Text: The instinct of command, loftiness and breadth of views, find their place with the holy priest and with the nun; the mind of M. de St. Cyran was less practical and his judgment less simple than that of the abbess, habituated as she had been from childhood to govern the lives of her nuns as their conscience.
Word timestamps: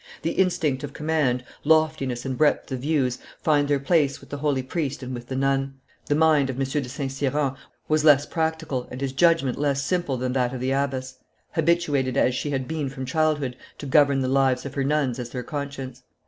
The 0.23 0.31
instinct 0.31 0.83
of 0.83 0.93
command, 0.93 1.43
loftiness 1.63 2.25
and 2.25 2.35
breadth 2.35 2.71
of 2.71 2.79
views, 2.79 3.19
find 3.43 3.67
their 3.67 3.79
place 3.79 4.19
with 4.19 4.31
the 4.31 4.39
holy 4.39 4.63
priest 4.63 5.03
and 5.03 5.13
with 5.13 5.27
the 5.27 5.35
nun; 5.35 5.75
the 6.07 6.15
mind 6.15 6.49
of 6.49 6.55
M. 6.59 6.63
de 6.67 6.89
St. 6.89 7.11
Cyran 7.11 7.53
was 7.87 8.03
less 8.03 8.25
practical 8.25 8.87
and 8.89 8.99
his 8.99 9.11
judgment 9.13 9.59
less 9.59 9.83
simple 9.83 10.17
than 10.17 10.33
that 10.33 10.55
of 10.55 10.59
the 10.59 10.71
abbess, 10.71 11.19
habituated 11.51 12.17
as 12.17 12.33
she 12.33 12.49
had 12.49 12.67
been 12.67 12.89
from 12.89 13.05
childhood 13.05 13.55
to 13.77 13.85
govern 13.85 14.21
the 14.21 14.27
lives 14.27 14.65
of 14.65 14.73
her 14.73 14.83
nuns 14.83 15.19
as 15.19 15.29
their 15.29 15.43
conscience. 15.43 16.01